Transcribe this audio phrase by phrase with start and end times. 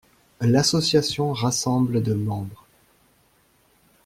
[0.39, 2.65] L'association rassemble de membres.